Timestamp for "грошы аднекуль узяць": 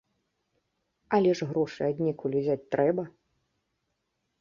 1.51-2.59